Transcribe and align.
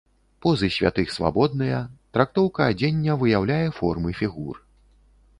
Позы 0.43 0.67
святых 0.75 1.11
свабодныя, 1.15 1.79
трактоўка 2.17 2.61
адзення 2.71 3.17
выяўляе 3.25 3.67
формы 3.81 4.15
фігур. 4.23 4.55